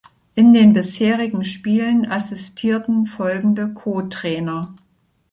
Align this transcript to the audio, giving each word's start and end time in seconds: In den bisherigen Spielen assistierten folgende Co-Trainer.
In 0.33 0.51
den 0.55 0.73
bisherigen 0.73 1.43
Spielen 1.43 2.07
assistierten 2.07 3.05
folgende 3.05 3.71
Co-Trainer. 3.75 4.73